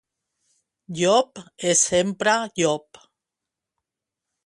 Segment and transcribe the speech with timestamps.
[1.01, 1.43] Llop
[1.73, 3.03] és sempre llop.